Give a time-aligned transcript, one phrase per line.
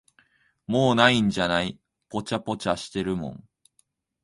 [0.65, 3.47] もう無いんじゃない、ぽちゃぽちゃしてるもん。